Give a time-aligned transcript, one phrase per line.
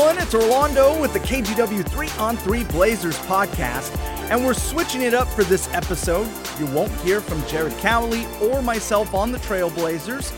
[0.00, 0.22] Everyone?
[0.24, 3.94] It's Orlando with the KGW 3 on 3 Blazers podcast,
[4.30, 6.26] and we're switching it up for this episode.
[6.58, 10.32] You won't hear from Jared Cowley or myself on the Trailblazers.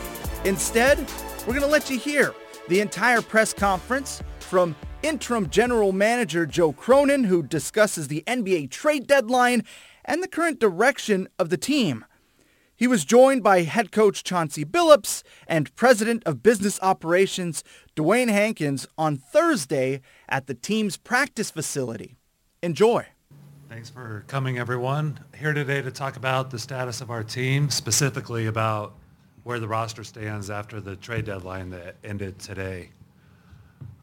[0.45, 0.99] Instead,
[1.41, 2.35] we're going to let you hear
[2.67, 9.07] the entire press conference from interim general manager Joe Cronin, who discusses the NBA trade
[9.07, 9.63] deadline
[10.03, 12.03] and the current direction of the team.
[12.75, 17.63] He was joined by head coach Chauncey Billups and president of business operations
[17.95, 22.17] Dewayne Hankins on Thursday at the team's practice facility.
[22.63, 23.05] Enjoy.
[23.69, 25.19] Thanks for coming, everyone.
[25.37, 28.93] Here today to talk about the status of our team, specifically about
[29.43, 32.89] where the roster stands after the trade deadline that ended today.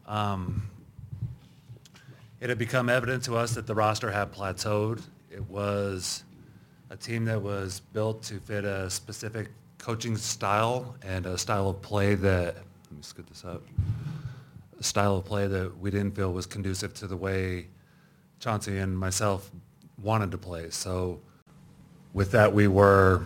[0.07, 0.69] Um,
[2.39, 5.01] it had become evident to us that the roster had plateaued.
[5.29, 6.23] It was
[6.89, 11.81] a team that was built to fit a specific coaching style and a style of
[11.81, 12.57] play that,
[12.91, 13.63] let me scoot this up,
[14.77, 17.67] a style of play that we didn't feel was conducive to the way
[18.41, 19.49] Chauncey and myself
[20.01, 20.69] wanted to play.
[20.71, 21.21] So
[22.13, 23.25] with that, we were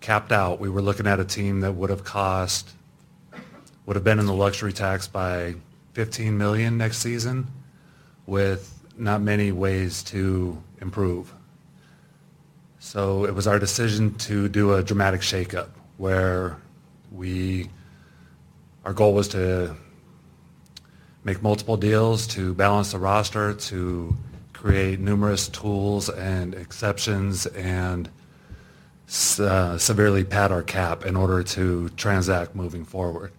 [0.00, 0.60] capped out.
[0.60, 2.68] We were looking at a team that would have cost,
[3.86, 5.54] would have been in the luxury tax by
[5.94, 7.46] 15 million next season
[8.26, 11.32] with not many ways to improve.
[12.80, 16.58] So it was our decision to do a dramatic shakeup where
[17.10, 17.70] we,
[18.86, 19.74] our goal was to
[21.24, 24.16] make multiple deals to balance the roster, to
[24.52, 28.08] create numerous tools and exceptions and
[29.40, 33.32] uh, severely pad our cap in order to transact moving forward.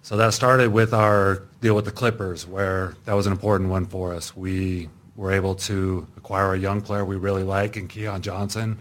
[0.00, 3.84] So that started with our deal with the Clippers, where that was an important one
[3.84, 4.34] for us.
[4.34, 8.78] We were able to acquire a young player we really like in Keon Johnson,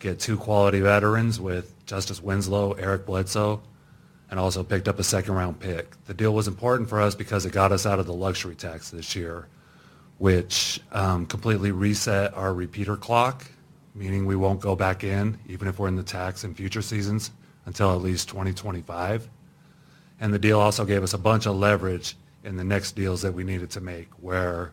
[0.00, 3.62] get two quality veterans with Justice Winslow, Eric Bledsoe,
[4.32, 5.94] and also picked up a second round pick.
[6.06, 8.88] The deal was important for us because it got us out of the luxury tax
[8.88, 9.46] this year,
[10.16, 13.44] which um, completely reset our repeater clock,
[13.94, 17.30] meaning we won't go back in, even if we're in the tax in future seasons,
[17.66, 19.28] until at least 2025.
[20.18, 23.34] And the deal also gave us a bunch of leverage in the next deals that
[23.34, 24.72] we needed to make, where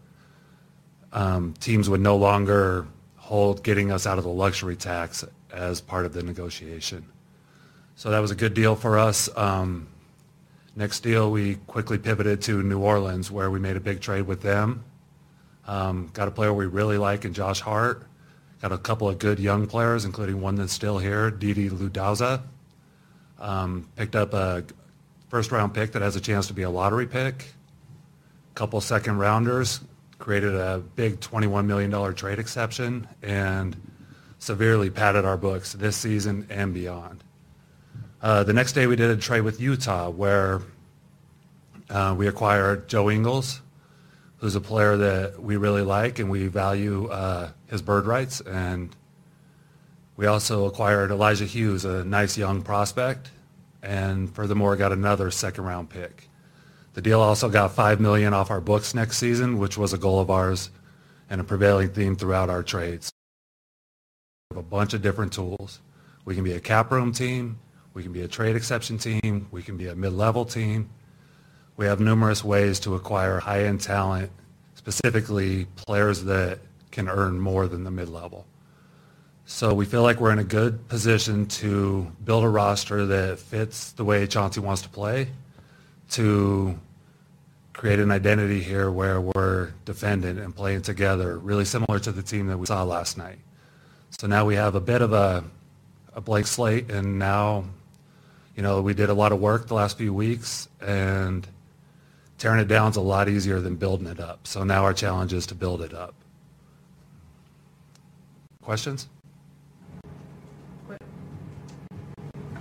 [1.11, 2.87] um, teams would no longer
[3.17, 7.05] hold getting us out of the luxury tax as part of the negotiation.
[7.99, 9.27] So that was a good deal for us.
[9.35, 9.89] Um,
[10.73, 14.41] next deal, we quickly pivoted to New Orleans, where we made a big trade with
[14.41, 14.85] them.
[15.67, 18.07] Um, got a player we really like in Josh Hart.
[18.61, 22.41] Got a couple of good young players, including one that's still here, Didi Louzada.
[23.37, 24.63] Um, picked up a
[25.27, 27.47] first round pick that has a chance to be a lottery pick.
[28.55, 29.81] Couple second rounders,
[30.19, 33.75] created a big $21 million trade exception, and
[34.37, 37.25] severely padded our books this season and beyond.
[38.21, 40.61] Uh, the next day we did a trade with Utah where
[41.89, 43.61] uh, we acquired Joe Ingles,
[44.37, 48.41] who's a player that we really like and we value uh, his bird rights.
[48.41, 48.93] And
[50.17, 53.31] we also acquired Elijah Hughes, a nice young prospect,
[53.81, 56.27] and furthermore got another second round pick.
[56.95, 60.19] The deal also got five million off our books next season, which was a goal
[60.19, 60.71] of ours
[61.29, 63.13] and a prevailing theme throughout our trades.
[64.49, 65.79] We have a bunch of different tools.
[66.25, 67.59] We can be a cap room team.
[67.93, 69.47] We can be a trade exception team.
[69.51, 70.89] We can be a mid-level team.
[71.77, 74.31] We have numerous ways to acquire high-end talent,
[74.75, 76.59] specifically players that
[76.91, 78.45] can earn more than the mid-level.
[79.45, 83.93] So we feel like we're in a good position to build a roster that fits
[83.93, 85.29] the way Chauncey wants to play,
[86.11, 86.77] to
[87.73, 92.47] create an identity here where we're defending and playing together, really similar to the team
[92.47, 93.39] that we saw last night.
[94.19, 95.43] So now we have a bit of a,
[96.13, 97.63] a blank slate, and now,
[98.59, 101.47] you know, we did a lot of work the last few weeks, and
[102.37, 104.45] tearing it down is a lot easier than building it up.
[104.45, 106.13] So now our challenge is to build it up.
[108.61, 109.07] Questions?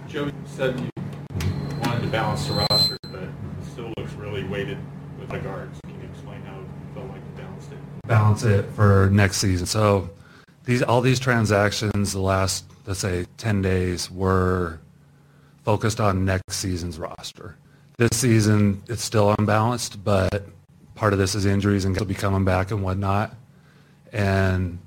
[0.07, 0.89] Joe you said you
[1.83, 3.31] wanted to balance the roster, but it
[3.73, 4.79] still looks really weighted
[5.19, 5.81] with the guards.
[5.83, 7.79] Can you explain how it felt like you balanced it?
[8.07, 9.67] balance it for next season.
[9.67, 10.11] So
[10.65, 14.79] these all these transactions the last let's say 10 days were
[15.69, 17.55] focused on next season's roster.
[17.99, 20.47] This season it's still unbalanced, but
[20.95, 23.37] part of this is injuries and will be coming back and whatnot.
[24.11, 24.79] And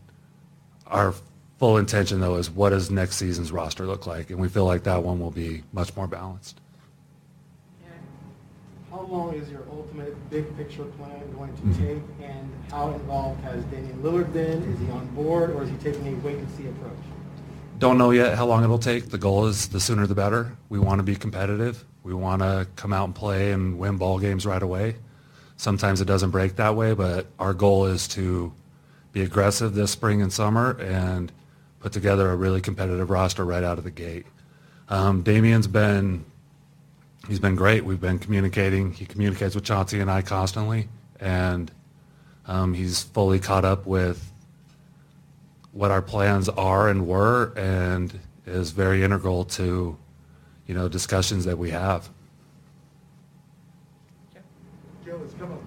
[0.87, 1.13] our
[1.59, 4.31] full intention though is what does next season's roster look like?
[4.31, 6.59] And we feel like that one will be much more balanced.
[8.89, 11.85] How long is your ultimate big picture plan going to mm-hmm.
[11.85, 14.63] take, and how involved has Damian Lillard been?
[14.73, 16.97] Is he on board, or is he taking a wait-and-see approach?
[17.81, 19.09] Don't know yet how long it'll take.
[19.09, 20.55] The goal is the sooner the better.
[20.69, 21.83] We want to be competitive.
[22.03, 24.97] We want to come out and play and win ball games right away.
[25.57, 28.53] Sometimes it doesn't break that way, but our goal is to
[29.13, 31.31] be aggressive this spring and summer and
[31.79, 34.27] put together a really competitive roster right out of the gate.
[34.87, 36.23] Um, Damian's been
[37.27, 37.83] he's been great.
[37.83, 38.93] We've been communicating.
[38.93, 40.87] He communicates with Chauncey and I constantly,
[41.19, 41.71] and
[42.45, 44.31] um, he's fully caught up with
[45.71, 49.97] what our plans are and were, and is very integral to,
[50.67, 52.09] you know, discussions that we have.
[55.05, 55.57] Joe, it's come,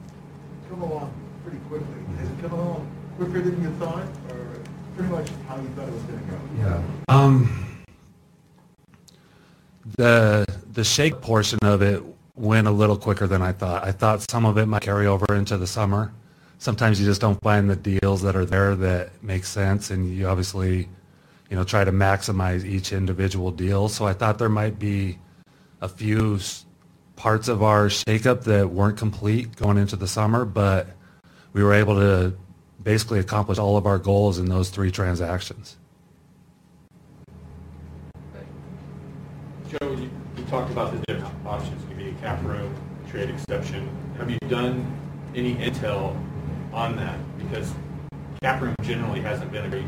[0.58, 1.12] it's come along
[1.42, 1.86] pretty quickly.
[2.18, 4.60] Has it come along quicker than you thought, or
[4.96, 6.38] pretty much how you thought it was going to go?
[6.58, 6.82] Yeah.
[7.08, 7.84] Um,
[9.96, 12.02] the the shake portion of it
[12.36, 13.84] went a little quicker than I thought.
[13.84, 16.12] I thought some of it might carry over into the summer.
[16.64, 20.26] Sometimes you just don't find the deals that are there that make sense, and you
[20.26, 20.88] obviously,
[21.50, 23.90] you know, try to maximize each individual deal.
[23.90, 25.18] So I thought there might be
[25.82, 26.40] a few
[27.16, 30.86] parts of our shakeup that weren't complete going into the summer, but
[31.52, 32.34] we were able to
[32.82, 35.76] basically accomplish all of our goals in those three transactions.
[39.68, 40.08] Joe, you,
[40.38, 42.74] you talked about the different options, a cap room,
[43.10, 43.86] trade exception.
[44.16, 44.90] Have you done
[45.34, 46.16] any intel
[46.74, 47.18] on that?
[47.38, 47.72] Because
[48.42, 49.86] cap room generally hasn't been a great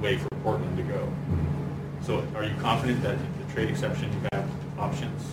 [0.00, 0.98] way for Portland to go.
[0.98, 2.04] Mm-hmm.
[2.04, 5.30] So are you confident that the trade exception you have options?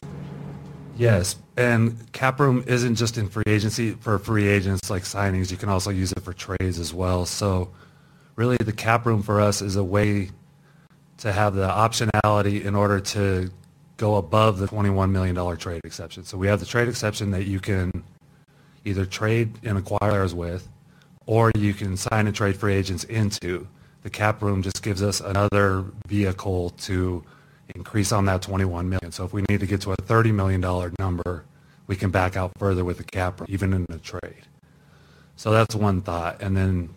[0.98, 5.52] Yes, and cap room isn't just in free agency for free agents like signings.
[5.52, 7.26] You can also use it for trades as well.
[7.26, 7.70] So
[8.36, 10.32] really the cap room for us is a way
[11.20, 13.52] to have the optionality in order to
[13.98, 16.24] go above the $21 million trade exception.
[16.24, 18.04] So we have the trade exception that you can
[18.88, 20.68] either trade and acquire players with,
[21.26, 23.68] or you can sign and trade free agents into.
[24.04, 27.24] The cap room just gives us another vehicle to
[27.76, 29.12] increase on that 21 million.
[29.12, 31.44] So if we need to get to a 30 million dollar number,
[31.88, 34.48] we can back out further with the cap room, even in a trade.
[35.36, 36.42] So that's one thought.
[36.42, 36.90] And then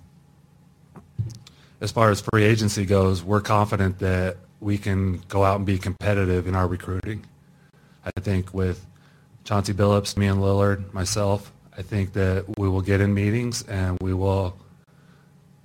[1.81, 5.78] as far as free agency goes, we're confident that we can go out and be
[5.78, 7.25] competitive in our recruiting.
[8.04, 8.87] I think with
[9.44, 13.96] Chauncey Billups, me and Lillard, myself, I think that we will get in meetings and
[14.02, 14.54] we will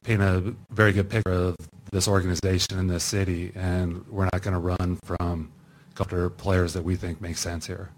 [0.04, 1.58] paint a very good picture of
[1.92, 5.52] this organization and this city, and we're not going to run from
[6.00, 7.90] after players that we think make sense here.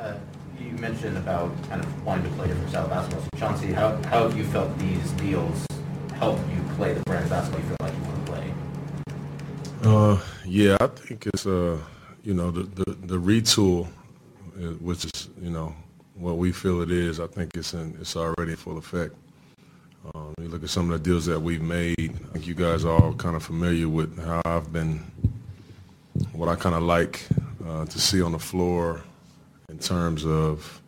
[0.00, 0.14] Uh,
[0.58, 3.22] You mentioned about kind of wanting to play different style of basketball.
[3.22, 5.66] So Chauncey, how, how have you felt these deals
[6.14, 8.54] help you play the brand of basketball you feel like you want to play?
[9.84, 11.78] Uh, yeah, I think it's uh,
[12.22, 13.88] you know, the the, the retool,
[14.80, 15.74] which is you know
[16.14, 17.20] what we feel it is.
[17.20, 19.14] I think it's in it's already in full effect.
[20.14, 21.94] Um, you look at some of the deals that we've made.
[21.98, 25.00] I think you guys are all kind of familiar with how I've been,
[26.32, 27.26] what I kind of like
[27.66, 29.02] uh, to see on the floor
[29.70, 30.82] in terms of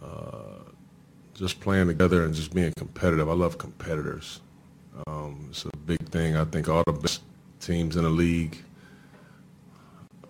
[0.00, 0.62] uh,
[1.34, 3.28] just playing together and just being competitive.
[3.28, 4.40] I love competitors.
[5.06, 6.36] Um, it's a big thing.
[6.36, 7.22] I think all the best
[7.60, 8.62] teams in the league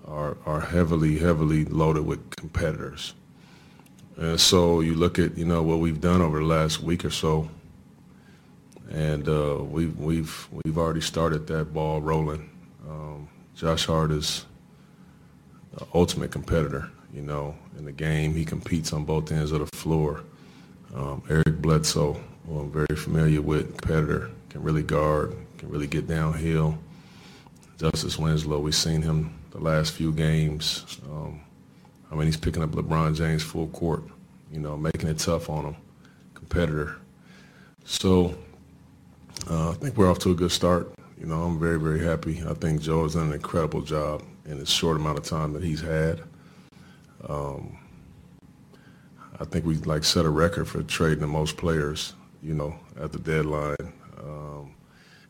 [0.09, 3.15] are are heavily, heavily loaded with competitors.
[4.17, 7.11] And so you look at you know what we've done over the last week or
[7.11, 7.49] so,
[8.91, 12.51] and uh, we've we've we've already started that ball rolling.
[12.89, 14.45] Um, Josh Hart is
[15.75, 18.35] the ultimate competitor, you know, in the game.
[18.35, 20.25] He competes on both ends of the floor.
[20.95, 24.31] Um, Eric Bledsoe, who I'm very familiar with, competitor.
[24.49, 26.79] can really guard, can really get downhill.
[27.79, 30.99] Justice Winslow, we've seen him the last few games.
[31.11, 31.41] Um,
[32.11, 34.05] I mean, he's picking up LeBron James full court,
[34.53, 35.77] you know, making it tough on him,
[36.35, 36.97] competitor.
[37.85, 38.35] So
[39.51, 40.93] uh, I think we're off to a good start.
[41.19, 42.43] You know, I'm very, very happy.
[42.49, 45.65] I think Joe has done an incredible job in the short amount of time that
[45.65, 46.23] he's had.
[47.29, 47.77] Um,
[49.41, 53.13] I think we like set a record for trading the most players, you know, at
[53.13, 53.77] the deadline.
[54.19, 54.75] Um,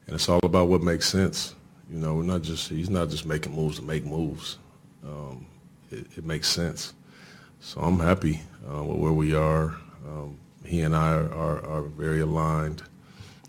[0.07, 1.55] and it's all about what makes sense.
[1.91, 4.59] You know, we're not just he's not just making moves to make moves.
[5.05, 5.47] Um,
[5.91, 6.93] it, it, makes sense.
[7.61, 9.75] So I'm happy uh, with where we are.
[10.07, 12.83] Um, he and I are, are, are, very aligned.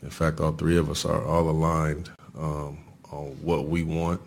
[0.04, 2.78] In fact, all three of us are all aligned um,
[3.12, 4.22] on what we want,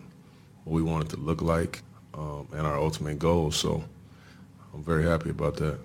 [0.65, 1.81] what we want it to look like,
[2.13, 3.55] um, and our ultimate goals.
[3.55, 3.83] So
[4.73, 5.79] I'm very happy about that.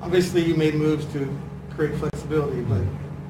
[0.00, 1.36] Obviously, you made moves to
[1.70, 2.82] create flexibility, but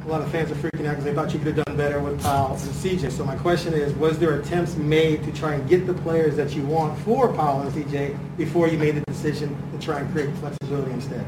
[0.04, 2.00] a lot of fans are freaking out because they thought you could have done better
[2.00, 3.12] with Powell and CJ.
[3.12, 6.54] So my question is, was there attempts made to try and get the players that
[6.54, 10.34] you want for Powell and CJ before you made the decision to try and create
[10.36, 11.24] flexibility instead?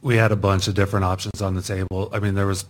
[0.00, 2.08] We had a bunch of different options on the table.
[2.12, 2.64] I mean, there was,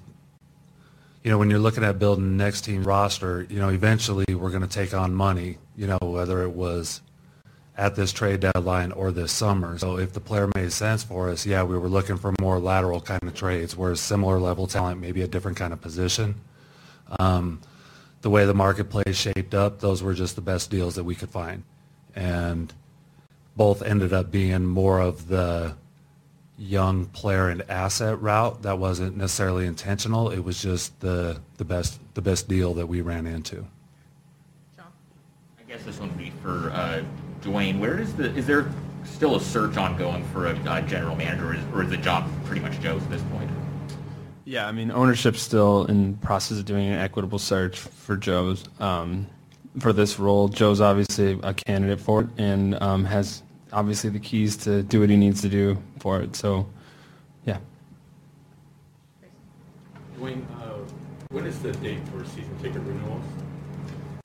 [1.22, 4.50] you know, when you're looking at building the next team roster, you know, eventually we're
[4.50, 7.00] going to take on money, you know, whether it was
[7.78, 9.78] at this trade deadline or this summer.
[9.78, 13.00] So if the player made sense for us, yeah, we were looking for more lateral
[13.00, 16.34] kind of trades, whereas similar level talent, maybe a different kind of position.
[17.20, 17.60] Um,
[18.20, 21.30] the way the marketplace shaped up, those were just the best deals that we could
[21.30, 21.62] find.
[22.16, 22.74] And
[23.56, 25.76] both ended up being more of the
[26.58, 30.30] young player and asset route that wasn't necessarily intentional.
[30.30, 33.64] It was just the, the best the best deal that we ran into.
[34.74, 34.86] John?
[35.60, 37.04] I guess this one would be for uh,
[37.48, 38.70] Dewayne, where is the is there
[39.04, 42.28] still a search ongoing for a uh, general manager, or is, or is the job
[42.44, 43.50] pretty much Joe's at this point?
[44.44, 49.26] Yeah, I mean, ownership's still in process of doing an equitable search for Joe's um,
[49.80, 50.48] for this role.
[50.48, 55.10] Joe's obviously a candidate for it and um, has obviously the keys to do what
[55.10, 56.36] he needs to do for it.
[56.36, 56.66] So,
[57.44, 57.58] yeah.
[60.18, 60.78] Dewayne, uh,
[61.30, 63.24] what is the date for season ticket renewals?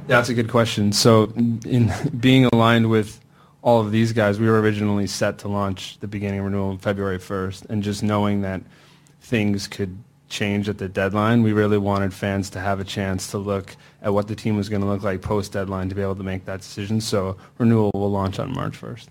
[0.08, 0.92] That's a good question.
[0.92, 3.20] So, in being aligned with
[3.62, 7.20] all of these guys, we were originally set to launch the beginning of renewal February
[7.20, 8.62] 1st, and just knowing that
[9.22, 13.38] things could change at the deadline, we really wanted fans to have a chance to
[13.38, 16.16] look at what the team was going to look like post deadline to be able
[16.16, 17.00] to make that decision.
[17.00, 19.08] So, renewal will launch on March 1st.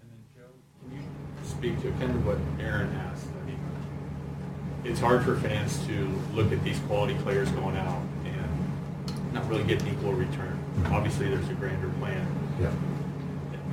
[0.00, 3.26] And then, Joe, can you speak to kind of what Aaron asked?
[3.40, 3.60] I mean,
[4.82, 8.02] it's hard for fans to look at these quality players going out
[9.34, 10.58] not really get an equal return.
[10.86, 12.26] Obviously, there's a grander plan.
[12.60, 12.70] Yeah.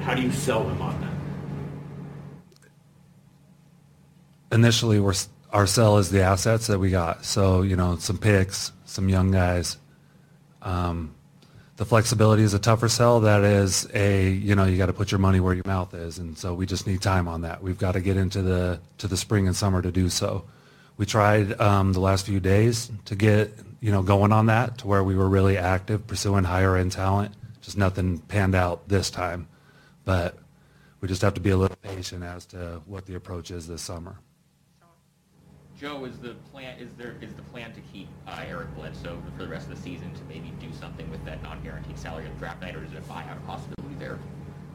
[0.04, 1.12] How do you sell them on that?
[4.56, 5.14] Initially, we're,
[5.52, 7.24] our sell is the assets that we got.
[7.24, 9.78] So, you know, some picks, some young guys.
[10.62, 11.14] Um,
[11.78, 13.22] the flexibility is a tougher sell.
[13.22, 16.18] That is a, you know, you got to put your money where your mouth is.
[16.20, 17.64] And so we just need time on that.
[17.64, 20.44] We've got to get into the, to the spring and summer to do so.
[21.02, 24.88] We tried um, the last few days to get you know, going on that to
[24.88, 27.34] where we were really active pursuing higher end talent.
[27.60, 29.48] Just nothing panned out this time,
[30.06, 30.38] but
[31.00, 33.82] we just have to be a little patient as to what the approach is this
[33.82, 34.20] summer.
[35.76, 39.44] Joe, is the plan is there is the plan to keep uh, Eric Bledsoe for
[39.44, 42.62] the rest of the season to maybe do something with that non-guaranteed salary of draft
[42.62, 44.20] night, or is it a buyout possibility there?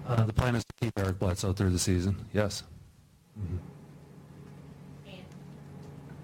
[0.09, 2.27] Uh, the plan is to keep Eric Bledsoe through the season.
[2.33, 2.65] Yes.
[3.39, 3.59] Mm-hmm.
[5.07, 5.25] And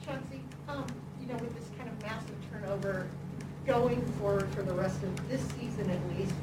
[0.05, 0.85] Chauncey, um,
[1.21, 2.03] you know, with this kind of
[2.73, 3.07] turnover
[3.67, 6.35] going forward for the rest of this season at least,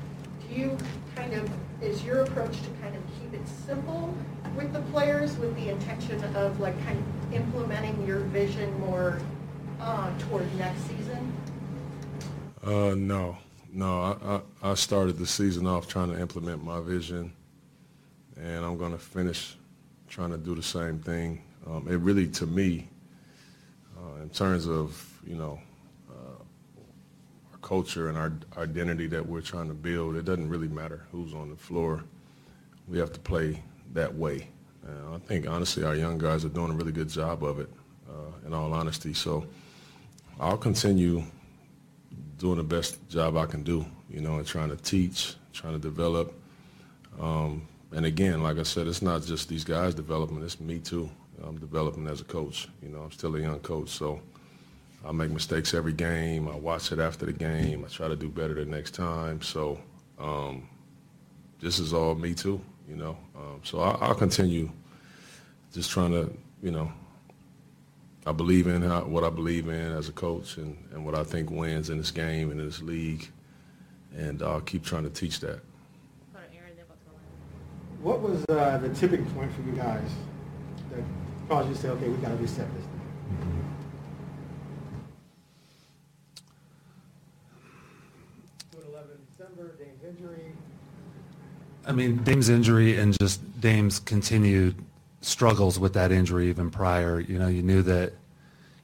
[0.48, 0.78] do you
[1.16, 1.50] kind of,
[1.82, 4.16] is your approach to kind of keep it simple
[4.56, 9.20] with the players with the intention of like kind of implementing your vision more
[9.82, 11.34] uh, toward next season?
[12.64, 13.38] Uh, no,
[13.72, 14.02] no.
[14.02, 17.34] I, I, I started the season off trying to implement my vision,
[18.38, 19.56] and I'm going to finish
[20.08, 21.44] trying to do the same thing.
[21.68, 22.90] Um, it really, to me,
[23.98, 25.60] uh, in terms of you know
[27.70, 31.52] culture and our, identity that we're trying to build, it doesn't really matter who's on
[31.52, 32.04] the floor.
[32.88, 33.62] We have to play
[33.94, 34.48] that way.
[34.84, 37.70] Uh, I think, honestly, our young guys are doing a really good job of it,
[38.10, 39.14] uh, in all honesty.
[39.14, 39.46] So
[40.40, 41.24] I'll continue
[42.40, 45.80] doing the best job I can do, you know, and trying to teach, trying to
[45.80, 46.34] develop.
[47.22, 51.08] Um, and again, like I said, it's not just these guys developing, it's me too.
[51.44, 52.68] I'm developing as a coach.
[52.82, 54.20] You know, I'm still a young coach, so
[55.06, 56.48] I make mistakes every game.
[56.48, 57.86] I watch it after the game.
[57.86, 59.42] I try to do better the next time.
[59.42, 59.80] So
[60.20, 60.68] um,
[61.62, 63.18] this is all me too, you know.
[63.36, 64.70] Um, so I, will continue
[65.74, 66.92] just trying to, you know,
[68.26, 71.24] I believe in how, what I believe in as a coach and, and what I
[71.24, 73.30] think wins in this game and in this league.
[74.16, 75.62] And I'll keep trying to teach that.
[78.02, 80.10] What was uh, the tipping point for you guys
[80.92, 81.04] that
[81.50, 83.00] caused you to say, okay, we got to reset this thing?
[89.40, 90.52] December, Dame's injury.
[91.86, 94.76] I mean, Dame's injury and just Dame's continued
[95.22, 97.20] struggles with that injury even prior.
[97.20, 98.14] You know, you knew that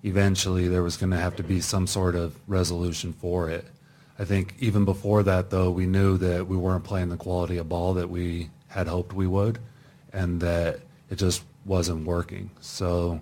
[0.04, 3.66] eventually there was going to have to be some sort of resolution for it.
[4.18, 7.68] I think even before that, though, we knew that we weren't playing the quality of
[7.68, 9.60] ball that we had hoped we would,
[10.14, 10.80] and that
[11.10, 12.50] it just wasn't working.
[12.62, 13.20] So,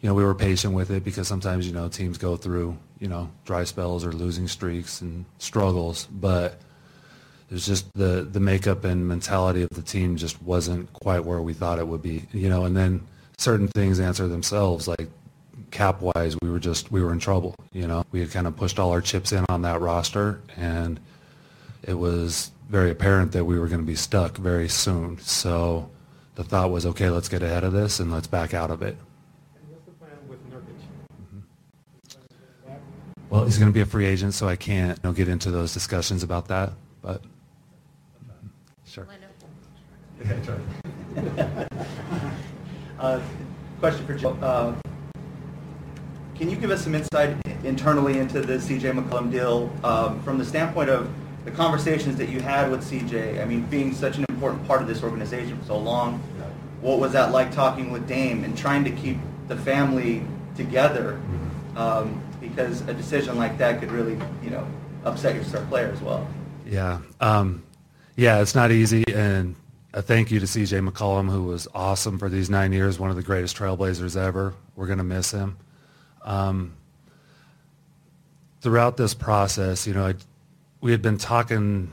[0.00, 3.06] you know, we were patient with it because sometimes, you know, teams go through, you
[3.06, 6.60] know, dry spells or losing streaks and struggles, but
[7.50, 11.40] it was just the the makeup and mentality of the team just wasn't quite where
[11.40, 12.64] we thought it would be, you know.
[12.64, 13.06] And then
[13.38, 15.08] certain things answer themselves, like
[15.70, 18.04] cap wise, we were just we were in trouble, you know.
[18.12, 20.98] We had kind of pushed all our chips in on that roster, and
[21.82, 25.18] it was very apparent that we were going to be stuck very soon.
[25.18, 25.90] So
[26.34, 28.96] the thought was, okay, let's get ahead of this and let's back out of it.
[29.54, 30.74] And what's the plan with Nurkic?
[32.68, 33.28] Mm-hmm.
[33.30, 35.50] Well, he's going to be a free agent, so I can't you know, get into
[35.50, 36.72] those discussions about that.
[37.02, 37.22] But.
[42.98, 43.20] Uh,
[43.80, 44.30] Question for Joe.
[44.40, 44.72] Uh,
[46.36, 50.44] Can you give us some insight internally into the CJ McCollum deal um, from the
[50.44, 51.10] standpoint of
[51.44, 53.42] the conversations that you had with CJ?
[53.42, 56.18] I mean, being such an important part of this organization for so long,
[56.80, 60.22] what was that like talking with Dame and trying to keep the family
[60.56, 61.20] together?
[61.76, 64.66] Um, Because a decision like that could really, you know,
[65.04, 66.26] upset your star player as well.
[66.64, 67.00] Yeah.
[67.20, 67.64] Um,
[68.16, 69.04] yeah, it's not easy.
[69.12, 69.56] And
[69.94, 73.16] a thank you to CJ McCollum, who was awesome for these nine years, one of
[73.16, 74.52] the greatest trailblazers ever.
[74.74, 75.56] We're going to miss him.
[76.22, 76.74] Um,
[78.60, 80.14] throughout this process, you know, I,
[80.80, 81.92] we had been talking,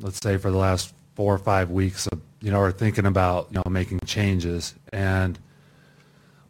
[0.00, 3.48] let's say, for the last four or five weeks, of, you know, or thinking about,
[3.50, 4.74] you know, making changes.
[4.92, 5.38] And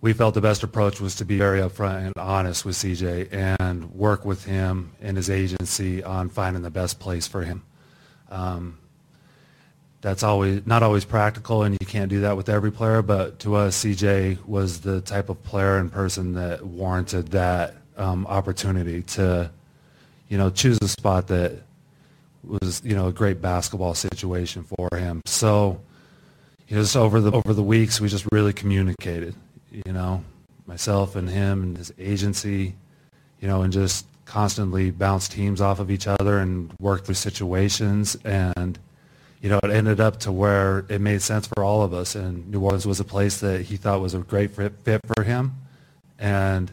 [0.00, 3.94] we felt the best approach was to be very upfront and honest with CJ and
[3.94, 7.62] work with him and his agency on finding the best place for him.
[8.28, 8.78] Um,
[10.04, 13.00] that's always not always practical, and you can't do that with every player.
[13.00, 18.26] But to us, CJ was the type of player and person that warranted that um,
[18.26, 19.50] opportunity to,
[20.28, 21.62] you know, choose a spot that
[22.46, 25.22] was, you know, a great basketball situation for him.
[25.24, 25.80] So,
[26.68, 29.34] you know, just over the over the weeks, we just really communicated.
[29.70, 30.22] You know,
[30.66, 32.74] myself and him and his agency,
[33.40, 38.18] you know, and just constantly bounced teams off of each other and worked through situations
[38.22, 38.78] and
[39.44, 42.14] you know, it ended up to where it made sense for all of us.
[42.14, 44.72] And New Orleans was a place that he thought was a great fit,
[45.14, 45.52] for him.
[46.18, 46.72] And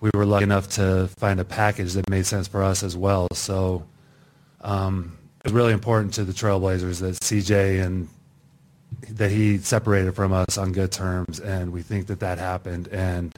[0.00, 3.28] we were lucky enough to find a package that made sense for us as well.
[3.32, 3.86] So
[4.62, 8.08] um, it was really important to the Trailblazers that CJ and
[9.10, 11.38] that he separated from us on good terms.
[11.38, 12.88] And we think that that happened.
[12.88, 13.32] And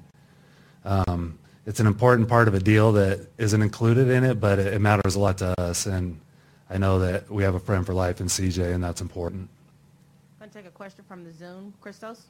[0.83, 4.73] um, it's an important part of a deal that isn't included in it, but it,
[4.73, 5.85] it matters a lot to us.
[5.85, 6.19] And
[6.69, 9.49] I know that we have a friend for life in CJ, and that's important.
[10.41, 11.73] I'm going to take a question from the Zoom.
[11.81, 12.27] Christos?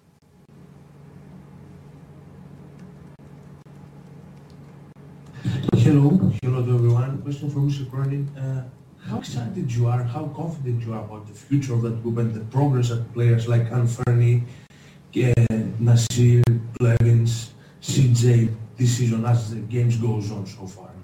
[5.75, 6.11] Hello,
[6.43, 7.23] hello to everyone.
[7.23, 7.89] Question for Mr.
[7.91, 8.29] Cronin.
[8.37, 8.65] Uh,
[9.09, 12.35] how excited you are, how confident you are about the future of that group and
[12.35, 15.33] the progress of players like Anfernee, uh,
[15.81, 16.43] Nassir,
[16.79, 20.96] Blevins, CJ this season as the games goes on so far?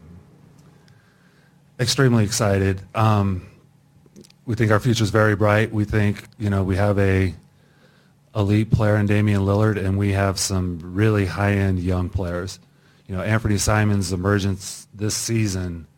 [1.83, 2.81] Extremely excited.
[2.95, 3.45] Um,
[4.47, 5.73] we think our future is very bright.
[5.73, 7.35] We think, you know, we have a
[8.37, 12.61] elite player in Damian Lillard, and we have some really high-end young players.
[13.09, 15.89] You know, Anfernee Simons' emergence this season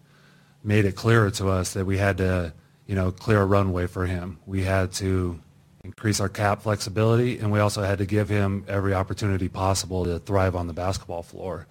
[0.62, 2.54] made it clearer to us that we had to,
[2.86, 4.38] you know, clear a runway for him.
[4.46, 5.38] We had to
[5.84, 10.18] increase our cap flexibility, and we also had to give him every opportunity possible to
[10.18, 11.66] thrive on the basketball floor.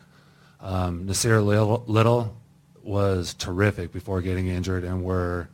[0.62, 2.38] Um, Nassir Little
[2.84, 5.48] was terrific before getting injured, and we're,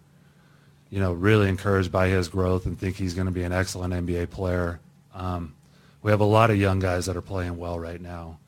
[0.90, 3.94] you know, really encouraged by his growth and think he's going to be an excellent
[3.94, 4.80] NBA player.
[5.14, 5.56] Um,
[6.02, 8.40] we have a lot of young guys that are playing well right now.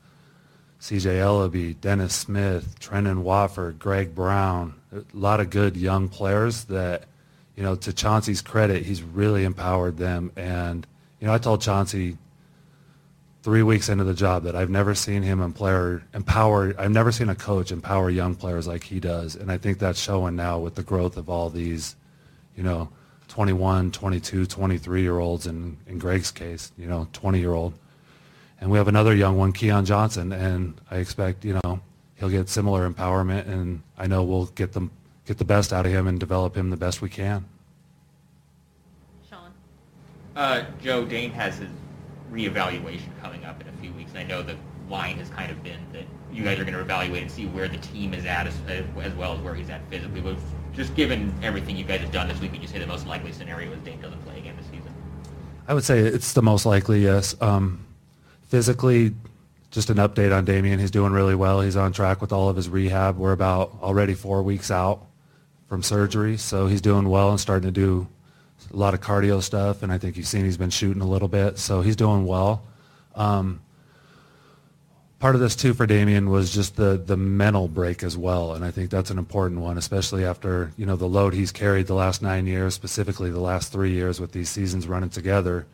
[0.80, 1.18] C.J.
[1.18, 7.04] Elleby, Dennis Smith, Trendon Watford, Greg Brown, a lot of good young players that,
[7.54, 10.32] you know, to Chauncey's credit, he's really empowered them.
[10.34, 10.84] And,
[11.20, 12.16] you know, I told Chauncey
[13.42, 17.28] three weeks into the job that I've never seen him empower, empower, I've never seen
[17.28, 19.34] a coach empower young players like he does.
[19.34, 21.96] And I think that's showing now with the growth of all these,
[22.56, 22.88] you know,
[23.28, 27.74] 21, 22, 23 year olds, and in Greg's case, you know, 20 year old.
[28.60, 31.80] and we have another young one, Keon Johnson, and I expect you know
[32.14, 34.90] he'll get similar empowerment, and I know we'll get them
[35.26, 37.44] get the best out of him and develop him the best we can.
[39.28, 39.50] Sean.
[40.36, 41.70] Uh, Joe Dame has his
[42.32, 44.56] reevaluation coming up in a few weeks, and I know the
[44.88, 47.68] line has kind of been that you guys are going to evaluate and see where
[47.68, 48.54] the team is at as,
[48.96, 50.20] as well as where he's at physically.
[50.20, 50.36] But
[50.72, 53.32] just given everything you guys have done this week, would you say the most likely
[53.32, 54.92] scenario is Dame doesn't play again this season?
[55.68, 57.36] I would say it's the most likely, yes.
[57.40, 57.84] Um,
[58.48, 59.14] physically,
[59.70, 60.78] just an update on Damian.
[60.78, 61.60] He's doing really well.
[61.60, 63.16] He's on track with all of his rehab.
[63.16, 65.06] We're about already four weeks out
[65.68, 68.08] from surgery, so he's doing well and starting to do
[68.70, 69.82] a lot of cardio stuff.
[69.82, 72.64] And I think you've seen he's been shooting a little bit, so he's doing well.
[73.14, 73.60] Um,
[75.22, 78.64] part of this too for Damian was just the the mental break as well, and
[78.64, 81.94] I think that's an important one, especially after you know the load he's carried the
[81.94, 85.64] last nine years, specifically the last three years with these seasons running together.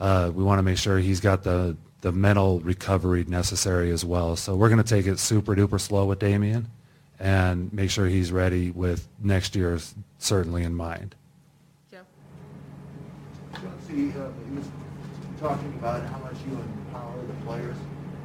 [0.00, 4.34] Uh, we want to make sure he's got the the mental recovery necessary as well.
[4.34, 6.68] So we're going to take it super duper slow with Damian,
[7.20, 9.78] and make sure he's ready with next year
[10.18, 11.14] certainly in mind.
[13.92, 14.68] Uh, he was
[15.38, 17.76] talking about how much you empower the players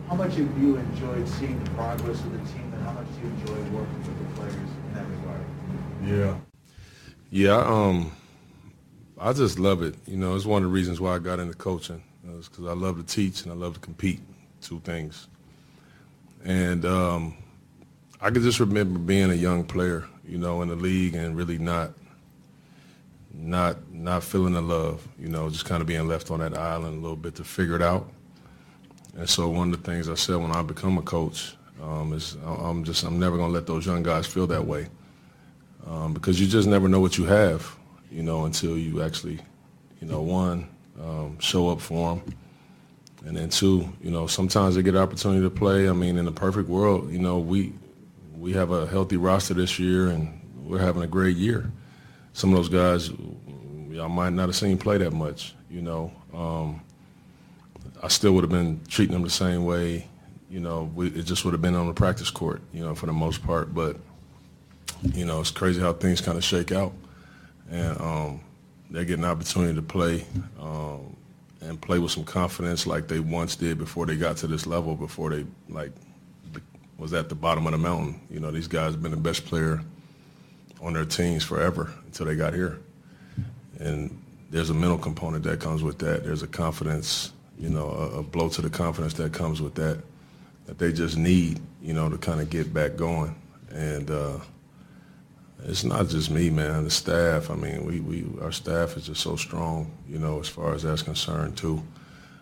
[0.08, 3.28] how much have you enjoyed seeing the progress of the team, and how much do
[3.28, 5.46] you enjoy working with the players in that regard?
[6.06, 6.38] Yeah,
[7.30, 7.58] yeah.
[7.58, 8.14] Um,
[9.20, 9.96] I just love it.
[10.06, 12.02] You know, it's one of the reasons why I got into coaching.
[12.38, 14.22] It's Because I love to teach and I love to compete.
[14.62, 15.28] Two things.
[16.46, 17.38] And um,
[18.22, 21.58] I can just remember being a young player, you know, in the league and really
[21.58, 21.92] not
[23.34, 26.98] not not feeling the love, you know, just kind of being left on that island
[26.98, 28.10] a little bit to figure it out.
[29.16, 32.38] And so one of the things I said when I become a coach um, is
[32.46, 34.88] I'm just I'm never to let those young guys feel that way
[35.88, 37.76] um, because you just never know what you have,
[38.12, 39.40] you know, until you actually,
[40.02, 40.68] you know, one
[41.02, 42.36] um, show up for them,
[43.26, 45.90] and then two, you know, sometimes they get an opportunity to play.
[45.90, 47.74] I mean, in the perfect world, you know, we
[48.38, 51.72] we have a healthy roster this year, and we're having a great year.
[52.38, 53.10] Some of those guys,
[53.90, 56.12] y'all might not have seen play that much, you know.
[56.32, 56.82] Um,
[58.04, 60.08] I still would have been treating them the same way.
[60.48, 63.08] You know, we, it just would have been on the practice court, you know, for
[63.08, 63.74] the most part.
[63.74, 63.98] But,
[65.16, 66.94] you know, it's crazy how things kind of shake out.
[67.72, 68.42] And um,
[68.92, 70.24] they get an opportunity to play
[70.62, 71.16] um,
[71.62, 74.96] and play with some confidence like they once did before they got to this level,
[74.96, 75.92] before they, like,
[77.00, 78.22] was at the bottom of the mountain.
[78.30, 79.82] You know, these guys have been the best player
[80.82, 82.80] on their teams forever until they got here.
[83.80, 86.24] And there's a mental component that comes with that.
[86.24, 90.02] There's a confidence you know, a, a, blow to the confidence that comes with that,
[90.66, 93.36] that they just need, you know, to kind of get back going.
[93.72, 94.40] And uh,
[95.66, 96.84] it's not just me, man.
[96.84, 97.50] The staff.
[97.50, 100.84] I mean, we, we our staff is just so strong, you know, as far as
[100.84, 101.82] that's concerned too.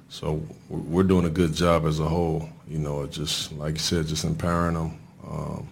[0.10, 4.08] So we're doing a good job as a whole, you know, just like you said,
[4.08, 5.00] just empowering them.
[5.28, 5.68] Um,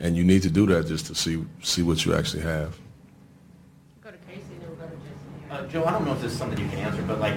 [0.00, 2.76] and you need to do that just to see see what you actually have.
[4.00, 5.50] Go to Casey, then we'll go to Jason.
[5.50, 7.34] Uh, Joe, I don't know if this is something you can answer, but like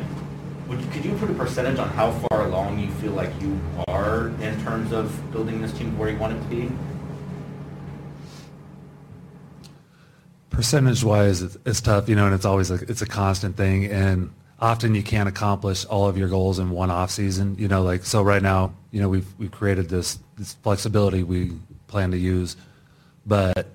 [0.68, 3.60] would you, could you put a percentage on how far along you feel like you
[3.88, 6.72] are in terms of building this team where you want it to be?
[10.50, 14.32] Percentage wise, it's, tough, you know, and it's always like it's a constant thing, and
[14.60, 17.56] often you can't accomplish all of your goals in one off season.
[17.60, 21.54] You know, like so right now, you know, we've we've created this this flexibility we
[21.94, 22.58] plan to use,
[23.26, 23.68] but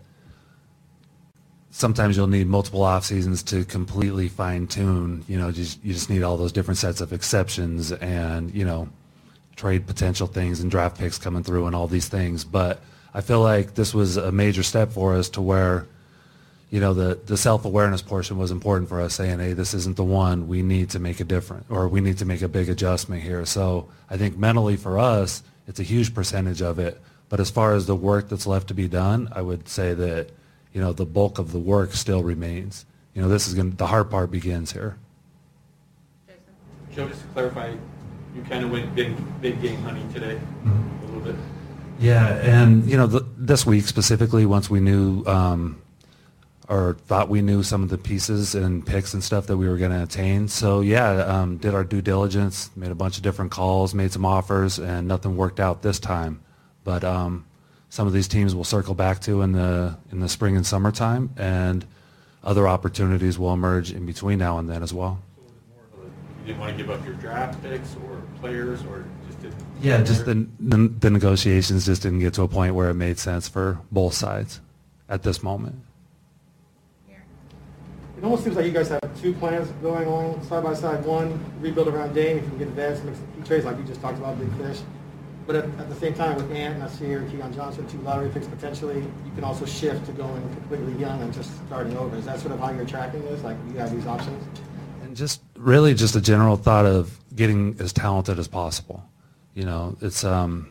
[1.71, 5.25] sometimes you'll need multiple off seasons to completely fine tune.
[5.29, 8.89] You know, just you just need all those different sets of exceptions and you know,
[9.55, 12.45] trade potential things and draft picks coming through and all these things.
[12.45, 12.81] But
[13.15, 15.87] I feel like this was a major step for us to where,
[16.71, 19.97] you know, the the self awareness portion was important for us, saying, hey, this isn't
[19.97, 20.49] the one.
[20.49, 23.47] We need to make a different, or we need to make a big adjustment here.
[23.47, 27.01] So I think mentally for us, it's a huge percentage of it.
[27.29, 30.31] But as far as the work that's left to be done, I would say that
[30.73, 32.87] you know, the bulk of the work still remains.
[33.15, 34.97] You know, this is going to, the hard part begins here.
[36.95, 37.75] Joe, just to clarify,
[38.35, 41.03] you kind of went big, big game hunting today mm-hmm.
[41.03, 41.37] a little bit.
[41.99, 45.83] Yeah, and you know, the, this week specifically, once we knew um,
[46.69, 49.79] or thought we knew some of the pieces and picks and stuff that we were
[49.79, 50.47] going to attain.
[50.47, 54.25] So yeah, um, did our due diligence, made a bunch of different calls, made some
[54.25, 56.41] offers, and nothing worked out this time.
[56.89, 57.45] But um,
[57.91, 61.29] some of these teams will circle back to in the in the spring and summertime,
[61.37, 61.85] and
[62.43, 65.21] other opportunities will emerge in between now and then as well.
[65.99, 69.63] You didn't want to give up your draft picks or players, or just didn't.
[69.83, 73.19] Yeah, just the, the the negotiations just didn't get to a point where it made
[73.19, 74.63] sense for both sides
[75.11, 75.77] at this moment.
[77.11, 81.05] it almost seems like you guys have two plans going on side by side.
[81.05, 83.85] One, rebuild around Dame if you can get advanced, make some key trades like you
[83.85, 84.81] just talked about, big fish.
[85.49, 88.99] But at, at the same time, with Ant, Nassir, Keon Johnson, two lottery picks potentially,
[88.99, 92.15] you can also shift to going completely young and just starting over.
[92.19, 93.43] Is that sort of how you're tracking this?
[93.43, 94.45] Like you have these options?
[95.03, 99.03] And just really just a general thought of getting as talented as possible.
[99.55, 100.69] You know, it's um,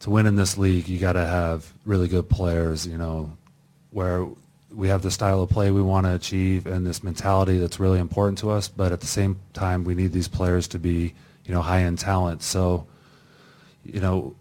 [0.00, 2.86] to win in this league, you got to have really good players.
[2.86, 3.34] You know,
[3.88, 4.28] where
[4.70, 8.00] we have the style of play we want to achieve and this mentality that's really
[8.00, 8.68] important to us.
[8.68, 11.14] But at the same time, we need these players to be,
[11.46, 12.42] you know, high-end talent.
[12.42, 12.86] So,
[13.84, 14.34] you know,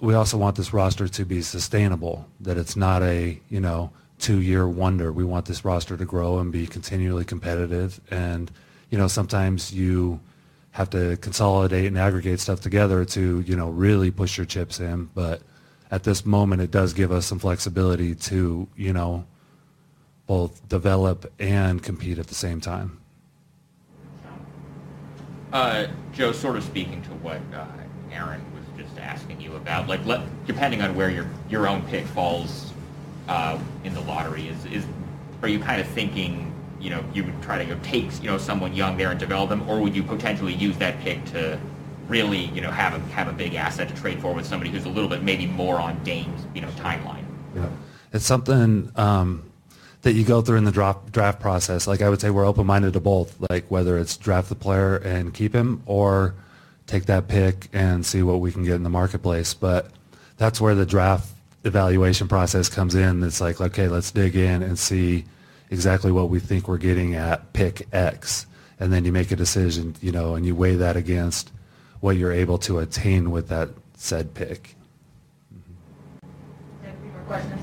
[0.00, 4.68] we also want this roster to be sustainable, that it's not a, you know, two-year
[4.68, 5.12] wonder.
[5.12, 8.00] We want this roster to grow and be continually competitive.
[8.10, 8.50] And,
[8.90, 10.20] you know, sometimes you
[10.72, 15.10] have to consolidate and aggregate stuff together to, you know, really push your chips in.
[15.14, 15.42] But
[15.90, 19.26] at this moment, it does give us some flexibility to, you know,
[20.26, 22.98] both develop and compete at the same time.
[25.52, 27.66] Uh, Joe, sort of speaking to what uh,
[28.12, 28.59] Aaron was
[29.10, 30.00] asking you about, like,
[30.46, 32.72] depending on where your your own pick falls
[33.28, 34.84] uh, in the lottery, is is
[35.42, 38.38] are you kind of thinking, you know, you would try to know, take you know
[38.38, 41.58] someone young there and develop them, or would you potentially use that pick to
[42.08, 44.84] really you know have a have a big asset to trade for with somebody who's
[44.84, 47.24] a little bit maybe more on Dame's you know timeline?
[47.54, 47.68] Yeah,
[48.12, 48.92] it's something.
[48.96, 49.44] Um,
[50.02, 51.86] that you go through in the draft draft process.
[51.86, 53.36] Like I would say, we're open minded to both.
[53.50, 56.34] Like whether it's draft the player and keep him, or
[56.90, 59.54] take that pick and see what we can get in the marketplace.
[59.54, 59.90] But
[60.36, 61.28] that's where the draft
[61.64, 63.22] evaluation process comes in.
[63.22, 65.24] It's like, okay, let's dig in and see
[65.70, 68.46] exactly what we think we're getting at pick X,
[68.80, 71.52] and then you make a decision, you know, and you weigh that against
[72.00, 74.74] what you're able to attain with that said pick.
[75.54, 76.86] Mm-hmm.
[76.86, 77.60] Any more questions?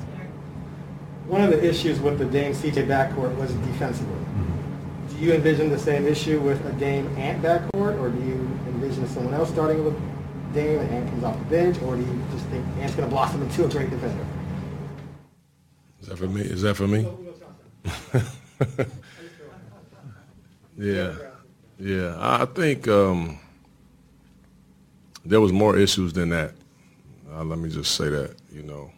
[1.25, 4.15] One of the issues with the Dame CJ backcourt was defensively.
[4.15, 5.07] Mm-hmm.
[5.09, 8.47] Do you envision the same issue with a Dame Ant backcourt, or do you
[8.97, 9.95] envision someone else starting with
[10.53, 13.13] Dame and Ant comes off the bench, or do you just think Ant's going to
[13.13, 14.25] blossom into a great defender?
[16.01, 16.41] Is that for me?
[16.41, 17.07] Is that for me?
[20.77, 21.13] yeah,
[21.79, 22.15] yeah.
[22.17, 23.39] I think um,
[25.25, 26.53] there was more issues than that.
[27.31, 28.35] Uh, let me just say that.
[28.51, 28.91] You know,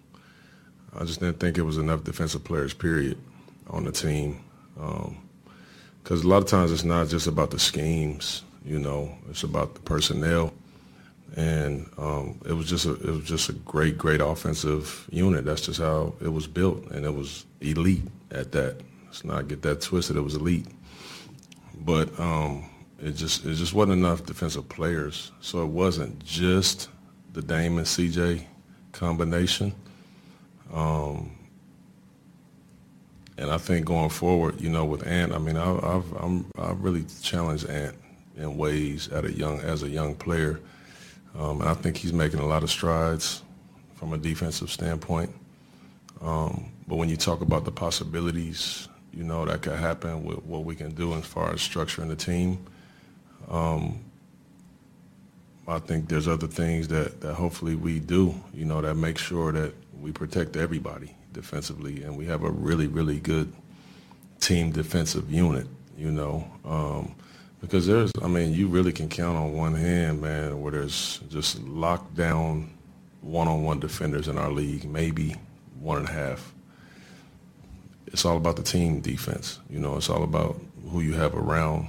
[0.97, 3.17] I just didn't think it was enough defensive players, period,
[3.69, 4.39] on the team.
[4.75, 9.41] Because um, a lot of times it's not just about the schemes, you know, it's
[9.41, 10.53] about the personnel.
[11.36, 15.45] And um, it was just a it was just a great great offensive unit.
[15.45, 18.01] That's just how it was built, and it was elite
[18.32, 18.77] at that.
[19.05, 20.17] Let's not get that twisted.
[20.17, 20.65] It was elite,
[21.82, 22.67] but um,
[22.99, 25.32] it just it just wasn't enough defensive players.
[25.39, 26.89] So it wasn't just
[27.34, 28.45] the Dame and CJ
[28.91, 29.73] combination.
[30.73, 31.32] Um,
[33.38, 36.71] and I think going forward, you know, with Ant, I mean, I, I've I'm, I
[36.71, 37.95] really challenged Ant
[38.39, 40.60] in ways at a young as a young player,
[41.38, 43.43] um, I think he's making a lot of strides
[43.95, 45.30] from a defensive standpoint.
[46.21, 50.63] Um, but when you talk about the possibilities, you know, that could happen with what
[50.63, 52.65] we can do as far as structuring the team,
[53.49, 53.99] um,
[55.67, 59.52] I think there's other things that, that hopefully we do, you know, that make sure
[59.52, 63.54] that we protect everybody defensively, and we have a really, really good
[64.39, 66.49] team defensive unit, you know.
[66.65, 67.15] Um,
[67.62, 71.62] because there's, I mean, you really can count on one hand, man, where there's just
[71.63, 72.72] locked down
[73.22, 75.36] one-on-one defenders in our league, maybe
[75.80, 76.54] one and a half.
[78.08, 79.98] It's all about the team defense, you know.
[79.98, 81.88] It's all about who you have around,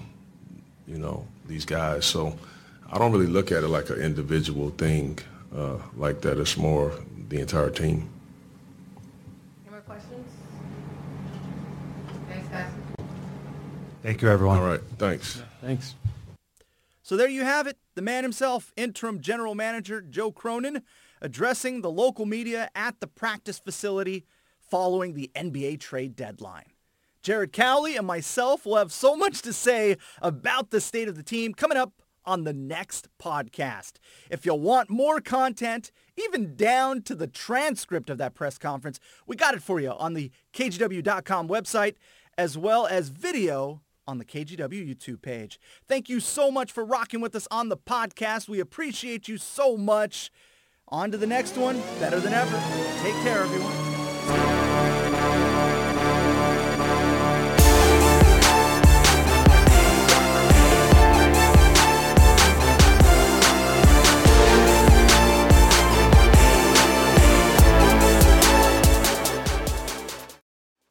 [0.86, 2.04] you know, these guys.
[2.04, 2.36] So
[2.92, 5.18] I don't really look at it like an individual thing
[5.56, 6.38] uh, like that.
[6.38, 6.92] It's more
[7.28, 8.10] the entire team.
[9.64, 10.28] Any more questions?
[12.28, 12.70] Thanks, guys.
[14.02, 14.58] Thank you, everyone.
[14.58, 15.42] All right, thanks.
[15.60, 15.94] Thanks.
[17.02, 17.76] So there you have it.
[17.94, 20.82] The man himself, interim general manager Joe Cronin,
[21.20, 24.24] addressing the local media at the practice facility
[24.60, 26.72] following the NBA trade deadline.
[27.22, 31.22] Jared Cowley and myself will have so much to say about the state of the
[31.22, 33.94] team coming up on the next podcast.
[34.30, 39.36] If you want more content, even down to the transcript of that press conference, we
[39.36, 41.96] got it for you on the KGW.com website,
[42.38, 45.60] as well as video on the KGW YouTube page.
[45.86, 48.48] Thank you so much for rocking with us on the podcast.
[48.48, 50.30] We appreciate you so much.
[50.88, 52.60] On to the next one, better than ever.
[53.02, 53.89] Take care, everyone.